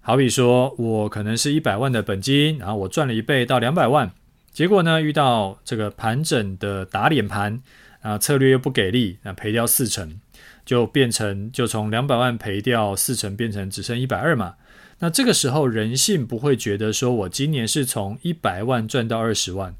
[0.00, 4.10] 好比说我可能是一百万的本金，然后我赚了一倍到两百万，
[4.52, 7.60] 结果呢遇到这个盘整的打脸盘。
[8.00, 10.20] 啊，策略又不给力，那赔掉四成，
[10.64, 14.54] 就变成就从两百万赔掉四成，变成只剩一百二嘛。
[15.00, 19.74] 那这个时候人性不会觉得说我今年是从一百万赚到二十万，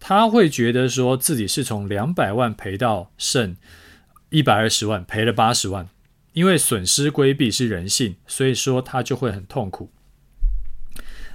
[0.00, 3.56] 他会觉得说自己是从两百万赔到剩
[4.30, 5.88] 一百二十万，赔了八十万。
[6.32, 9.90] 因为损失规避是人性，所以说他就会很痛苦。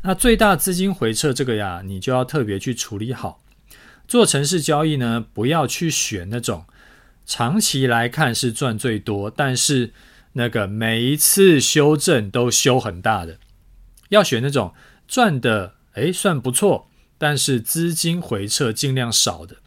[0.04, 3.44] 那最大资金回撤这个呀，你就要特别去处理好。
[4.08, 6.66] 做城市交易呢，不要去选那种
[7.26, 9.92] 长期来看是赚最多，但是
[10.34, 13.40] 那个每一次修正都修很大的。
[14.10, 14.74] 要选那种
[15.08, 19.58] 赚的诶算不错，但是资金回撤尽量少的，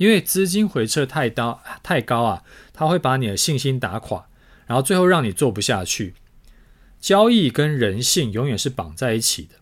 [0.00, 4.28] 因为资金回撤太高太高啊，它会把你的信心打垮，
[4.64, 6.14] 然后最后让你做不下去。
[6.98, 9.56] 交易跟人性永远是绑在一起的。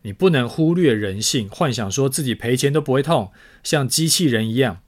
[0.00, 3.30] 你不能忽略人性，幻想说自己赔钱都不会痛，
[3.62, 4.80] 像机器人一样。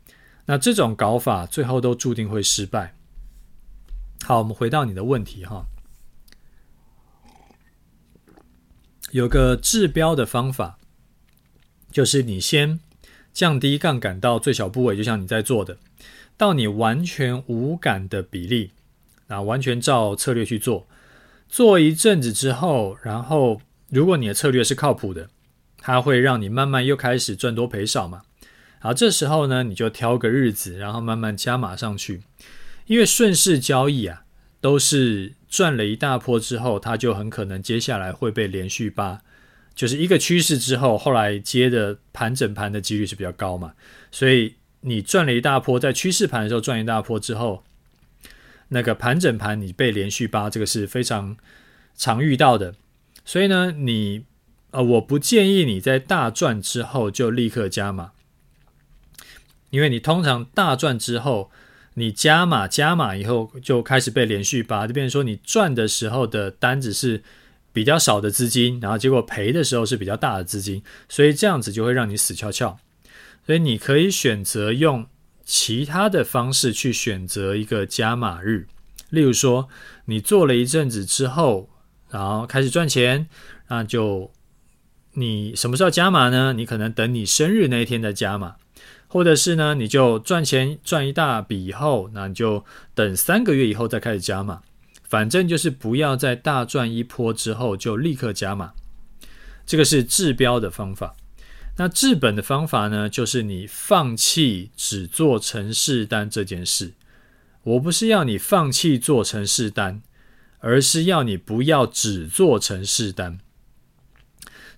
[0.46, 2.94] 那这种搞法最后都注定会失败。
[4.22, 5.66] 好，我们回到你的问题哈，
[9.10, 10.78] 有个治标的方法，
[11.92, 12.80] 就是你先
[13.34, 15.76] 降低杠杆到最小部位，就像你在做的，
[16.38, 18.70] 到你完全无感的比例，
[19.26, 20.86] 啊，完全照策略去做，
[21.50, 23.60] 做一阵子之后，然后。
[23.90, 25.28] 如果你的策略是靠谱的，
[25.78, 28.22] 它会让你慢慢又开始赚多赔少嘛。
[28.80, 32.22] 好，这时候呢，你就挑个日子，然后慢慢加码上去。
[32.86, 34.24] 因为顺势交易啊，
[34.60, 39.20] 都是赚了一大波之后，它就很可能接下来会被连续扒，
[39.74, 43.72] 就是一个趋势之后，后来接的盘整盘的几率是比较高嘛。
[44.10, 47.64] 所以你赚了一大波，在趋势盘的时候赚一大波之后，
[48.68, 51.36] 那个盘整盘你被连续扒，这个是非常
[51.96, 52.74] 常遇到的。
[53.24, 54.24] 所以呢，你
[54.70, 58.12] 呃，我不建议你在大赚之后就立刻加码，
[59.70, 61.50] 因为你通常大赚之后，
[61.94, 67.22] 你加码加码以后就开始被连续扒，就变成说你赚的时候的单子是
[67.74, 72.78] 比较少的资金，然后结果赔的时候是比较大的资金，所以这样子就会让你死翘翘。
[73.44, 75.06] 所以你可以选择用
[75.44, 78.66] 其他的方式去选择一个加码日，
[79.10, 79.68] 例如说
[80.06, 81.68] 你做了一阵子之后。
[82.10, 83.26] 然后开始赚钱，
[83.66, 84.30] 那就
[85.14, 86.52] 你什么时候加码呢？
[86.52, 88.54] 你可能等你生日那一天再加码，
[89.08, 94.62] 或者是呢，你就赚钱赚一大笔以后，那你就等三个月以后再开始加码。
[95.14, 98.72] 反正就是不要在大赚一波之后就立刻加码，
[99.64, 101.14] 这个是治标的方法。
[101.76, 106.94] 那治本的方法呢，就是你放弃只做城市单这件事。
[107.62, 110.02] 我不是要你放弃做城市单。
[110.66, 113.38] 而是要你不要只做城市单，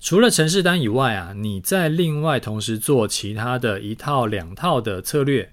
[0.01, 5.53] 除了城市单以外啊，你再另外同时做其他的一套两套的策略，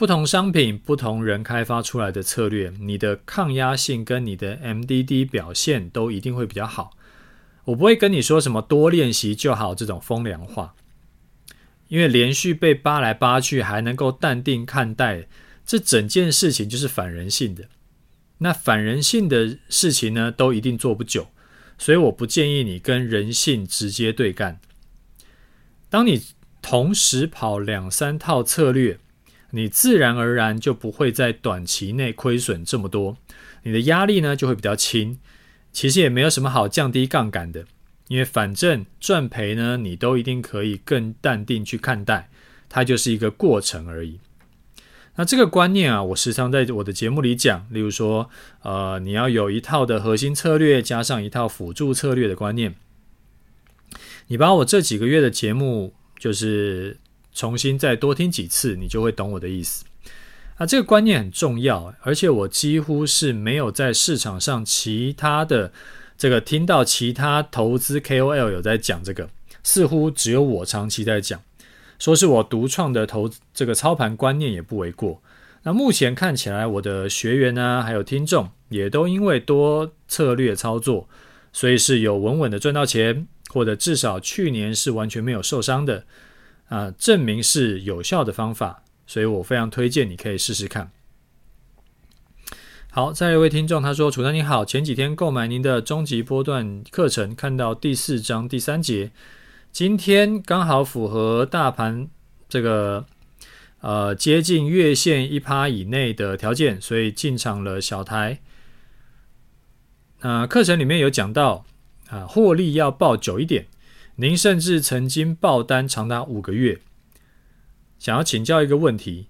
[0.00, 6.96] 不同商品、不同人开发出来的策略，你的抗压性跟你的 MDD 表现都一定会比较好。
[7.64, 10.74] 我不会跟你说什么多练习就好这种风凉话，
[11.88, 15.26] 因为连续被扒来扒去还能够淡定看待，
[15.66, 17.64] 这整件事情就是反人性的。
[18.38, 21.28] 那反人性的事情呢，都一定做不久，
[21.76, 24.58] 所以我不建议你跟人性直接对干。
[25.90, 26.22] 当你
[26.62, 28.98] 同时跑两三套策略，
[29.50, 33.16] 你自然而然就不会在短期内亏损这么多，
[33.62, 35.18] 你的压力呢就会比较轻。
[35.72, 37.64] 其实也没有什么好降低杠杆的，
[38.08, 42.28] 因为反正赚赔呢，你都一定可以更淡定去看待，
[42.68, 44.18] 它就是一个过程而已。
[45.16, 47.66] 那这个观念啊，我时常在我的节目里讲。
[47.70, 48.30] 例如说，
[48.62, 52.74] 呃，你要有一套的核心策略，加上一套辅助策略的观念。
[54.28, 56.96] 你把我这几个月的节目，就是
[57.32, 59.84] 重新再多听几次，你就会懂我的意思。
[60.56, 65.72] 啊，这个观念很重要，而且我几乎是没有在市场上其他的
[66.18, 69.30] 这个听到其他投资 KOL 有在讲这个，
[69.62, 71.40] 似乎只有我长期在讲。
[71.98, 75.22] 说是我独创的投这个操盘观念也不为过。
[75.62, 81.06] 那目前看起来，我的学员呢，还有听众也都因为多策略操作，
[81.52, 86.04] 所以是有稳稳的赚到钱，或者至少去年是完全没有受伤的
[86.70, 88.82] 啊，证明是有效的方法。
[89.06, 90.92] 所以我非常推荐你可以试试看。
[92.92, 99.10] 好，再来一位听众，他说：“楚丹你好，前几天购买您的终极波段课程，看到第四章第三节，
[99.72, 102.08] 今天刚好符合大盘
[102.48, 103.04] 这个
[103.80, 108.40] 呃接近月线一趴以内的条件，所以进场了小台。
[110.20, 111.64] 那、课程里面有讲到
[112.10, 113.66] 啊，获利要抱久一点，
[114.20, 116.80] 您甚至曾经爆单长达五个月。
[117.98, 119.28] 想要请教一个问题。”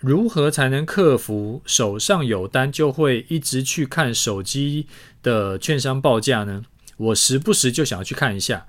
[0.00, 4.86] 如何才能克服手上有单就会一直去看手机
[5.22, 6.64] 的券商报价呢？
[6.98, 8.66] 我时不时就想要去看一下，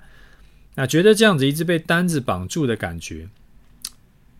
[0.74, 3.28] 那觉得这样子一直被单子绑住的感觉。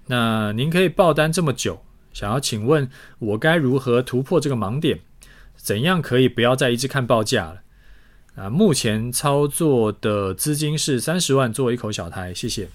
[0.07, 5.01] 那您可以爆单这么久，想要请问我该如何突破这个盲点？
[5.57, 7.63] 怎样可以不要再一直看报价了？
[8.39, 12.69] 啊，目前操作的资金是三十万做一口小台，谢谢。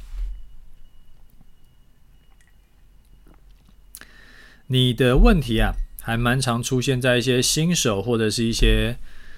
[4.67, 8.97] 你的问题啊，还蛮常出现在一些新手或者是一些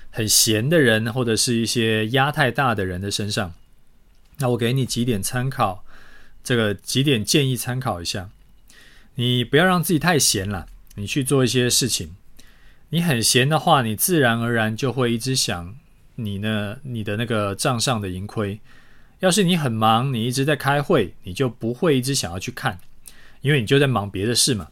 [0.09, 3.53] 很闲的人，或者是一些压太大的人的身上。
[4.39, 5.85] 那我给你几点参考，
[6.43, 8.31] 这个几点建议参考一下。
[9.13, 10.65] 你不要让自己太闲了，
[10.95, 12.15] 你去做一些事情。
[12.89, 15.75] 你很闲的话，你自然而然就会一直想
[16.15, 18.59] 你呢，你的那个账上的盈亏。
[19.19, 22.79] 要是你很忙，你一直在开会，你就不会一直想要去看，
[23.41, 24.67] 因为你就在忙别的事嘛。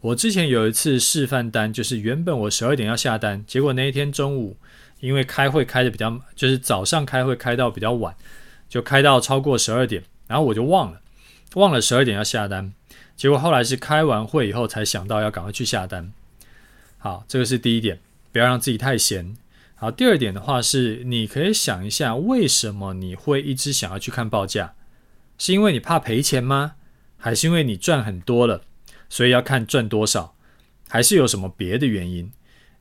[0.00, 4.56] 我之前有一次示范单，就是原本我十二点要下单，结果那一天中午
[5.00, 8.14] 因为开会开的比较，就是早上开会开到比较晚，
[8.68, 11.00] 就开到超过十二点，然后我就忘了，
[11.54, 12.72] 忘了十二点要下单，
[13.14, 16.12] 结果后来是开完会以后才想到要赶快去下单。
[16.98, 18.00] 好，这个是第一点，
[18.32, 19.36] 不要让自己太闲。
[19.82, 24.74] 好，第二点的话是，你可以想一下，为什么你会一直想要去看报价？
[25.38, 26.74] 是因为你怕赔钱吗？
[27.16, 28.62] 还是因为你赚很多了？
[29.08, 30.36] 所以要看赚多少，
[30.88, 32.30] 还是有什么别的原因？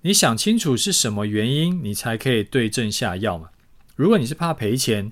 [0.02, 3.50] 你想清楚是什么原因，你才可以对症下药嘛。
[3.96, 5.12] 如果你是怕赔钱，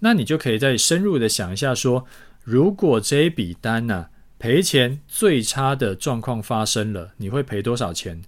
[0.00, 2.04] 那你就可以再深入的想一下说，
[2.44, 8.20] 如果这一笔单呢、赔钱最差的状况发生了，你会赔多少钱？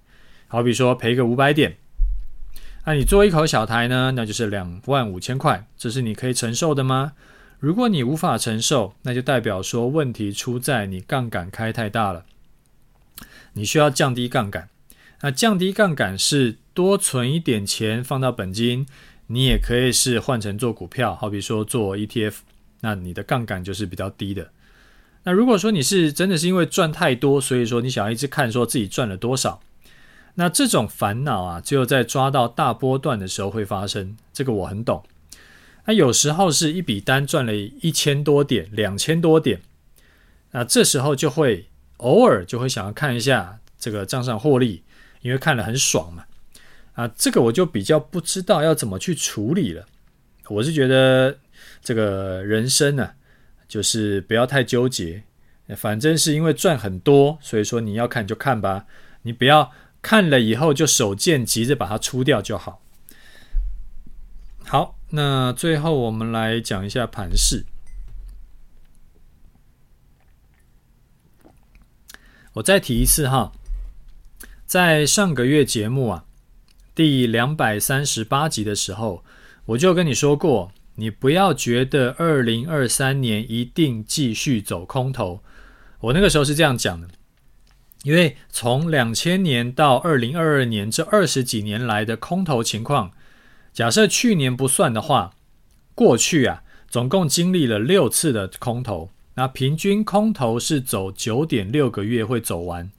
[0.48, 1.76] 好比说赔个五百点，
[2.84, 7.12] 那你做一口小台呢，那就是两万五千块，这是你可以承受的吗？
[7.60, 12.24] 如果你无法承受，那就代表说问题出在你杠杆开太大了。
[13.52, 14.68] 你需要降低杠杆，
[15.20, 18.84] 那降低杠杆是多存一点钱放到本金，
[19.28, 22.34] 你也可以是换成做股票，好比说做 ETF，
[22.80, 24.50] 那你的杠杆就是比较低的。
[25.22, 29.60] 那如果说你是真的是因为赚太多，所以说你想要一直看说自己赚了多少，
[30.34, 35.04] 那这种烦恼啊，只有在抓到大波段的时候会发生，这个我很懂。
[35.86, 39.60] 那有时候是一笔单赚了一千多点、两千多点，
[40.52, 41.66] 那这时候就会。
[41.98, 44.82] 偶尔就会想要看一下这个账上获利，
[45.20, 46.24] 因为看了很爽嘛。
[46.94, 49.86] 啊，这个我就比较不知道要怎么去处理了。
[50.48, 51.38] 我是觉得
[51.80, 53.10] 这个人生呢、
[53.68, 55.22] 就是不要太纠结，
[55.76, 58.84] 反正是因为赚很多，所以说你要看就看吧，
[59.22, 59.70] 你不要
[60.02, 62.82] 看了以后就手贱，急着把它出掉就好。
[64.64, 67.64] 好，那最后我们来讲一下盘势。
[72.54, 73.52] 我再提一次哈，
[74.66, 76.26] 在上个月节目啊，
[76.94, 79.24] 第两百三十八集的时候，
[79.64, 85.42] 我就跟你说过，你不要觉得二零二三年一定继续走空头。
[86.00, 87.08] 我那个时候是这样讲的，
[88.04, 93.12] 因为从两千年到二零二二年这二十几年来的空头情况，
[93.72, 95.30] 假设去年不算的话，
[95.94, 99.10] 过去啊，总共经历了六次的空头。
[99.34, 102.90] 那平均空头是走九点六个月会走完，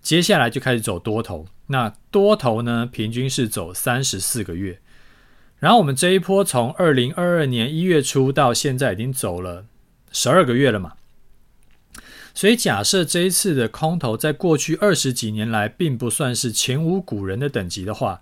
[0.00, 1.46] 接下来就开始走多头。
[1.66, 4.78] 那多头呢，平均是走三十四个月。
[5.58, 9.66] 然后我们这一波从二零二二年一月初到现在已经走了
[10.12, 10.92] 十二个月了嘛。
[12.34, 18.20] 所以假设这一次的空头在过去二十几年来并不算是前无古人的等级的话，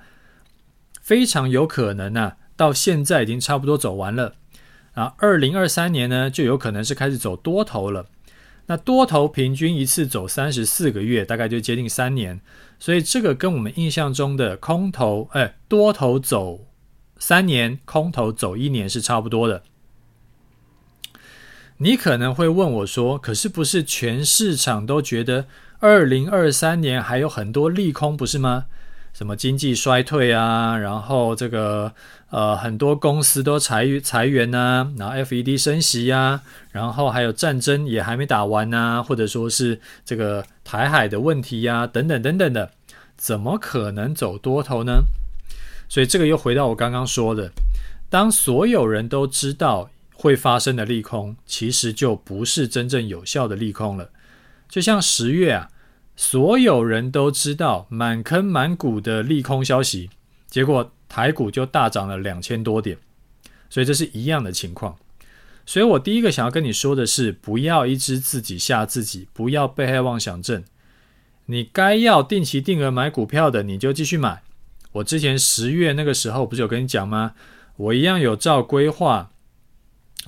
[1.01, 4.35] 非常有可能呢，到现在已经差不多走完了。
[4.93, 8.07] 啊，二零二三年呢，就有可能是开始走多头了。
[8.67, 12.41] 那多头平均一次走三十四个月，大概就接近三年。
[12.79, 16.67] 所以这个跟我们印象中的空头，哎，多头走
[17.19, 19.63] 三年，空头走一年是差不多的。
[21.83, 25.47] 你可能会问我说：“可是不是全市场都觉得
[25.80, 28.66] 二零二三年还有很多利空，不是吗？”
[29.12, 31.93] 什么经济衰退啊，然后这个
[32.30, 42.70] 呃很多公司都裁裁员呐、啊，然后 FED 升息呀、然后还有战争也还没打完呐、啊，或者说是这个台海的问题呀、等等等等的，
[43.16, 45.03] 怎么可能走多头呢？
[45.89, 47.51] 所以这个又回到我刚刚说的，
[48.09, 54.11] 当所有人都知道会发生的利空，其实就不是真正有效的利空了。
[54.69, 55.69] 就像十月啊。
[56.15, 60.11] 所有人都知道满坑满谷的利空消息，
[60.47, 62.99] 结果台股就大涨了两千多点，
[63.71, 64.95] 所以这是一样的情况。
[65.65, 70.63] 所以我第一个想要跟你说的是，不要一直自己吓自己，不要被害妄想症。
[71.47, 74.43] 你该要定期定额买股票的，你就继续买。
[74.93, 77.33] 我之前十月那个时候不是有跟你讲吗？
[77.77, 79.32] 我一样有照规划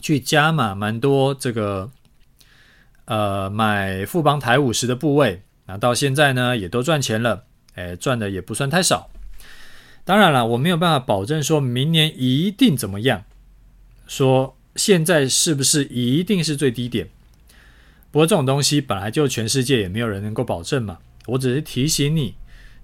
[0.00, 1.90] 去加码蛮多这个，
[3.04, 5.42] 呃，买富邦台五十的部位。
[5.66, 9.10] 那到现在呢，也都赚钱了，诶，赚的也不算太少。
[10.04, 13.24] 当然了，我没有办法保证说明年一定怎么样，
[14.06, 17.08] 说现在是不是一定是最低点？
[18.10, 20.98] 不过这种东西本来就全世界也没有人能够保证嘛。
[21.28, 22.34] 我只是提醒你，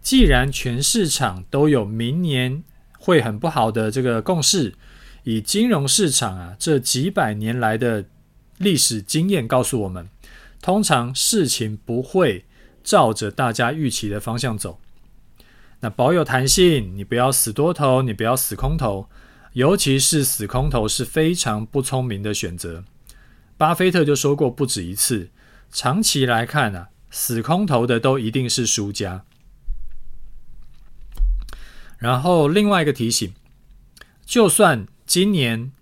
[0.00, 2.64] 既然全市场都有明年
[2.98, 4.74] 会很不好的这个共识，
[5.24, 8.04] 以金融市场啊这几百年来的
[8.58, 10.08] 历史经验告诉我们，
[10.60, 12.44] 通常事情不会。
[12.82, 14.80] 照着大家预期的方向走，
[15.80, 19.06] 那保有弹性，你不要死多头，你不要死空头，
[19.52, 22.82] 尤其是死空头是非常不聪明的选择。
[23.58, 25.28] 巴菲特就说过不止一次，
[25.70, 29.26] 长期来看啊，死空头的都一定是输家。
[31.98, 33.34] 然后另外一个提醒，
[34.24, 35.72] 就算今年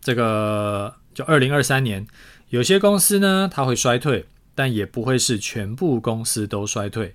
[0.00, 2.06] 这个就二零二三年，
[2.48, 4.24] 有些公司呢，它会衰退。
[4.54, 7.14] 但也不会是全部公司都衰退。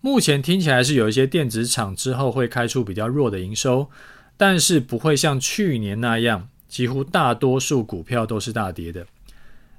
[0.00, 3.88] 目前听起来是有一些电子厂之后会开出比较弱的营收，
[4.36, 9.06] 但是不会像去年那样，几乎大多数股票都是大跌的。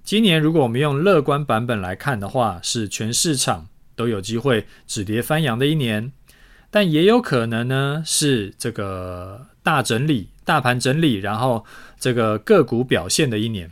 [0.01, 3.67] 今年如果我们用乐观版本来看的话，是全市场
[3.97, 6.13] 都有机会止跌翻扬的一年，
[6.71, 11.65] 但也有可能呢是这个大整理、大盘整理，然后
[11.99, 13.71] 这个个股表现的一年。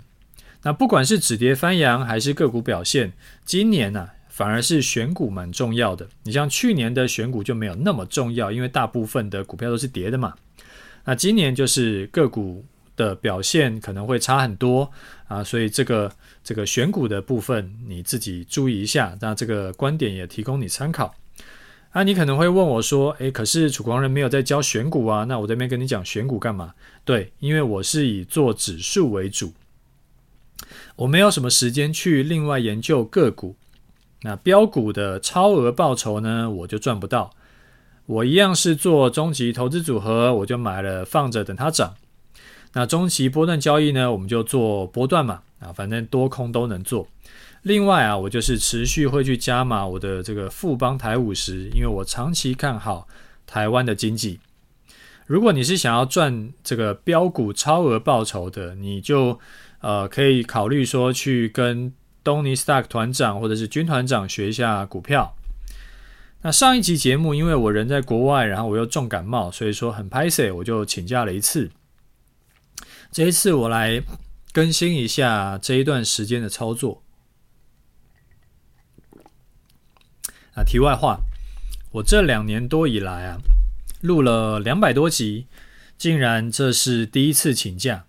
[0.64, 3.12] 那不管是止跌翻扬还是个股表现，
[3.44, 6.08] 今年呢、反而是选股蛮重要的。
[6.24, 10.36] 你像去年的选股就没有那么重要，因为大部分的股票都是跌的嘛。
[11.04, 12.64] 那今年就是个股
[12.96, 14.92] 的表现可能会差很多
[15.28, 16.12] 啊，所以这个
[16.44, 19.18] 这个选股的部分你自己注意一下。
[19.20, 21.12] 那这个观点也提供你参考。
[21.92, 26.74] 啊，你可能会问我说，诶，可是楚狂人没有在教选股啊，那我这边跟你讲选股干嘛？
[27.04, 29.52] 对，因为我是以做指数为主。
[30.96, 33.58] 我没有什么时间去另外研究个股，
[34.22, 37.32] 那标股的超额报酬呢，我就赚不到。
[38.06, 41.96] 我一样是做中期投资组合，我就买了放着等它涨。
[42.72, 47.06] 那中期波段交易呢，我们就做波段嘛，啊，反正多空都能做。
[47.62, 53.08] 另外啊，我就是持续会去加码我的这个富邦台五十，因为我长期看好
[53.46, 54.40] 台湾的经济。
[55.26, 59.40] 如果你是想要赚这个标股超额报酬的，你就。
[59.84, 61.92] 呃，可以考虑说去跟
[62.24, 65.36] 东尼 Stock 团长或者是军团长学一下股票。
[66.44, 71.72] 那上一集节目，因为我人在国外，然后我又重感冒，所以说很拍谢，我就请假了一次。
[73.12, 74.04] 这一次我来
[74.54, 77.02] 更新一下这一段时间的操作。
[80.54, 81.22] 啊，题外话，
[81.92, 83.38] 我这两年多以来啊，
[84.02, 85.48] 录了两百多集，
[85.98, 88.06] 竟然这是第一次请假。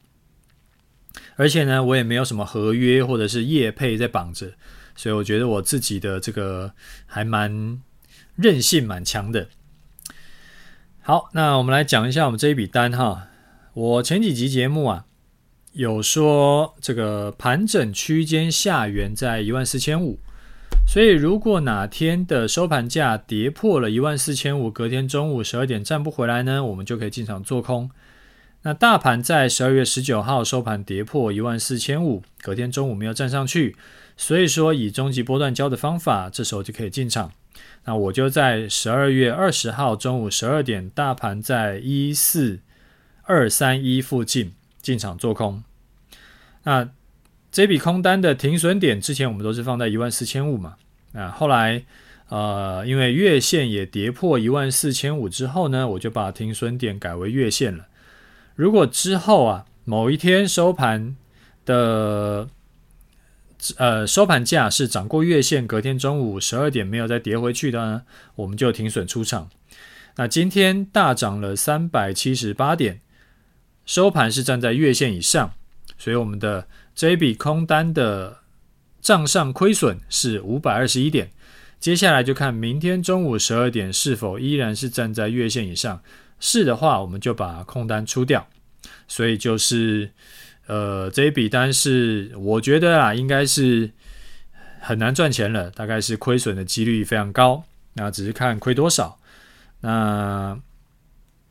[1.37, 4.53] 而且呢，我也没有什么合约或者是业配在绑着，
[4.95, 6.73] 所以我觉得我自己的这个
[7.07, 7.81] 还蛮
[8.37, 9.49] 韧性蛮强的。
[11.01, 13.29] 好，那我们来讲一下我们这一笔单哈。
[13.75, 15.07] 我前几集节目啊，
[15.73, 20.21] 有说这个盘整区间下缘在一万四千五，
[20.87, 27.91] 所以如果哪天的收盘价跌破了一万四千五，隔天中午十二点站不回来呢，我们就可以进场做空。
[28.65, 33.75] 那大盘在十二月十九号收盘跌破一万四千五，隔天中午没有站上去，
[34.17, 37.33] 所以说以终极波段交的方法，这时候就可以进场。
[37.85, 42.61] 那我就在十二月二十号中午十二点，大盘在一四
[43.23, 45.65] 二三一附近进场做空。
[46.65, 46.91] 那
[47.53, 50.77] 这笔空单的停损点之前我们都是放在一万四千五嘛，
[51.13, 51.85] 那后来
[52.29, 57.87] 呃因为月线也跌破一万四千五之后呢，我就把停损点改为月线了。
[58.55, 61.15] 如果之后啊，某一天收盘
[61.67, 62.49] 的
[63.77, 68.03] 呃收盘价是涨过月线，隔天中午十二点没有再跌回去的呢，
[68.35, 69.51] 我们就停损出场。
[70.17, 73.01] 那今天大涨了三百七十八点，
[73.85, 75.53] 收盘是站在月线以上，
[75.99, 78.39] 所以我们的这一笔空单的
[79.01, 81.31] 账上亏损是五百二十一点。
[81.81, 86.01] 接下来就看明天中午十二点是否依然是站在月线以上，
[86.39, 88.47] 是的话，我们就把空单出掉。
[89.09, 90.11] 所以就是，
[90.67, 93.91] 呃，这一笔单是我觉得啊，应该是
[94.81, 97.65] 很难赚钱了，大概是亏损的几率非常高。
[97.95, 99.19] 那只是看亏多少，
[99.81, 100.59] 那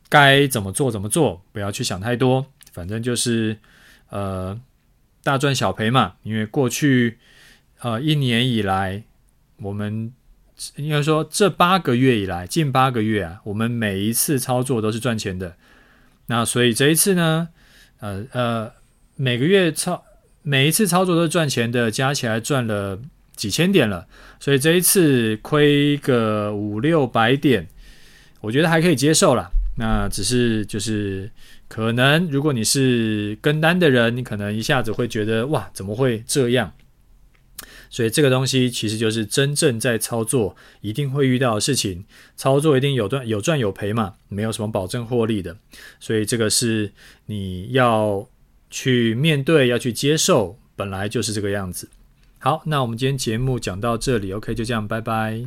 [0.10, 3.58] 该怎么做怎么做，不要去想太多，反正就是
[4.10, 4.60] 呃
[5.24, 6.14] 大赚小赔嘛。
[6.24, 7.18] 因为过去
[7.80, 9.04] 呃一年以来，
[9.58, 10.14] 我们。
[10.76, 15.56] 应该说，这八个月以来，近八个月啊，我们每一次操作都是赚钱的。
[16.28, 17.50] 那所以这一次呢，
[18.00, 18.72] 呃呃，
[19.16, 20.04] 每个月操
[20.44, 23.00] 每一次操作都是赚钱的，加起来赚了
[23.36, 24.06] 几千点了。
[24.40, 27.68] 所以这一次亏个五六百点，
[28.42, 29.50] 我觉得还可以接受啦。
[29.78, 31.28] 那只是就是
[31.72, 36.74] 可能，如果你是跟单的人，你可能一下子会觉得哇，怎么会这样？
[37.90, 42.04] 所以这个东西其实就是真正在操作一定会遇到的事情，
[42.36, 45.56] 操作一定有赚有赚有赔嘛，没有什么保证获利的。
[45.98, 46.92] 所以这个是
[47.28, 48.28] 你要
[48.70, 51.88] 去面对，要去接受，本来就是这个样子。
[52.40, 55.40] 好，那我们今天节目讲到这里，OK，就这样，拜拜。